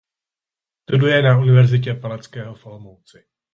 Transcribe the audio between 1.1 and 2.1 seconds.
na Univerzitě